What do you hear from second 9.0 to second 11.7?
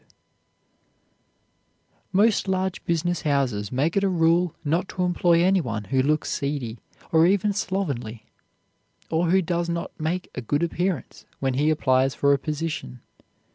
or who does not make a good appearance when he